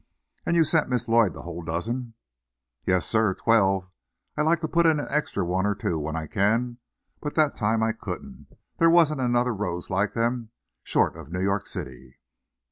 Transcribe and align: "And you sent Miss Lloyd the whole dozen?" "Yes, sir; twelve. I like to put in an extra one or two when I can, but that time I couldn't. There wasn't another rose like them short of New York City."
"And 0.47 0.55
you 0.55 0.63
sent 0.63 0.89
Miss 0.89 1.07
Lloyd 1.07 1.33
the 1.35 1.43
whole 1.43 1.61
dozen?" 1.61 2.15
"Yes, 2.87 3.05
sir; 3.05 3.35
twelve. 3.35 3.87
I 4.35 4.41
like 4.41 4.59
to 4.61 4.67
put 4.67 4.87
in 4.87 4.99
an 4.99 5.05
extra 5.11 5.45
one 5.45 5.67
or 5.67 5.75
two 5.75 5.99
when 5.99 6.15
I 6.15 6.25
can, 6.25 6.79
but 7.21 7.35
that 7.35 7.55
time 7.55 7.83
I 7.83 7.91
couldn't. 7.91 8.47
There 8.79 8.89
wasn't 8.89 9.21
another 9.21 9.53
rose 9.53 9.91
like 9.91 10.13
them 10.15 10.49
short 10.81 11.15
of 11.15 11.31
New 11.31 11.43
York 11.43 11.67
City." 11.67 12.17